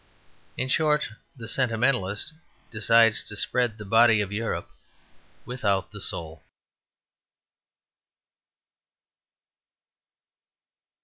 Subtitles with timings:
[0.57, 2.33] In short, the Sentimentalist
[2.71, 4.71] decides to spread the body of Europe
[5.45, 6.41] without the soul.